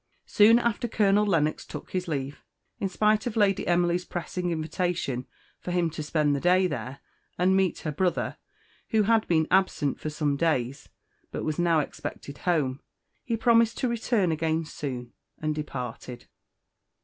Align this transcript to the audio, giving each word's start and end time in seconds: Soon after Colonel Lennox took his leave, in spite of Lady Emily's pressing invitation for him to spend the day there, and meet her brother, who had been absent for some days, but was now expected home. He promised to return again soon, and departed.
Soon 0.25 0.57
after 0.57 0.87
Colonel 0.87 1.27
Lennox 1.27 1.63
took 1.63 1.91
his 1.91 2.07
leave, 2.07 2.41
in 2.79 2.89
spite 2.89 3.27
of 3.27 3.37
Lady 3.37 3.67
Emily's 3.67 4.03
pressing 4.03 4.49
invitation 4.49 5.27
for 5.59 5.69
him 5.69 5.91
to 5.91 6.01
spend 6.01 6.35
the 6.35 6.39
day 6.39 6.65
there, 6.65 7.01
and 7.37 7.55
meet 7.55 7.81
her 7.81 7.91
brother, 7.91 8.37
who 8.89 9.03
had 9.03 9.27
been 9.27 9.45
absent 9.51 9.99
for 9.99 10.09
some 10.09 10.35
days, 10.37 10.89
but 11.29 11.43
was 11.45 11.59
now 11.59 11.81
expected 11.81 12.39
home. 12.49 12.81
He 13.23 13.37
promised 13.37 13.77
to 13.77 13.87
return 13.87 14.31
again 14.31 14.65
soon, 14.65 15.13
and 15.37 15.53
departed. 15.53 16.25